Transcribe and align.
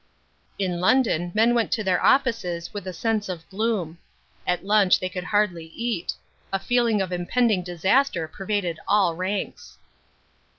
In 0.57 0.79
London 0.81 1.31
men 1.35 1.53
went 1.53 1.71
to 1.73 1.83
their 1.83 2.03
offices 2.03 2.73
with 2.73 2.87
a 2.87 2.91
sense 2.91 3.29
of 3.29 3.47
gloom. 3.51 3.99
At 4.47 4.65
lunch 4.65 4.99
they 4.99 5.09
could 5.09 5.25
hardly 5.25 5.67
eat. 5.75 6.15
A 6.51 6.57
feeling 6.57 7.03
of 7.03 7.11
impending 7.11 7.61
disaster 7.61 8.27
pervaded 8.27 8.79
all 8.87 9.13
ranks. 9.15 9.77